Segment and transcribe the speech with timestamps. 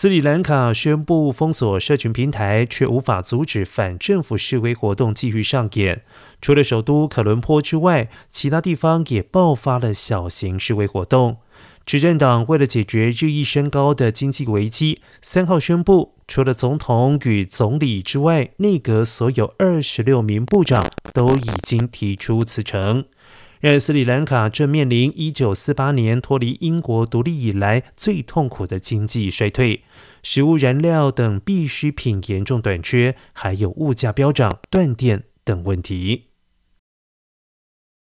[0.00, 6.02] 斯里兰卡宣布封锁社群平台，却无法阻止反政府示威活动继续上演。
[6.40, 11.36] 除了首都可伦坡之外，其他地方也爆发了小型示威活动。
[11.84, 23.04] 执政党为了解决日益升高的经济危机，三号宣布，除了总统与总理之外，内阁所有二十六名部长都已经提出辞呈。
[23.60, 29.82] 然而，斯里兰卡正面临一九四八年脱离英国独立以来最痛苦的经济衰退，
[30.22, 36.29] 食物、燃料等必需品严重短缺，还有物价飙涨、断电等问题。